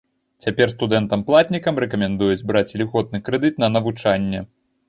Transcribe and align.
Цяпер 0.45 0.71
студэнтам-платнікам 0.75 1.77
рэкамендуюць 1.85 2.45
браць 2.53 2.67
ільготны 2.79 3.23
крэдыт 3.29 3.63
на 3.67 3.73
навучанне. 3.79 4.47